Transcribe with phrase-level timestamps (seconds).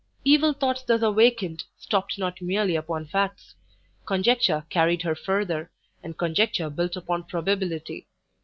[0.25, 3.53] Evil thoughts thus awakened, stopt not merely upon facts;
[4.07, 5.69] conjecture carried her further,
[6.01, 8.07] and conjecture built upon probability.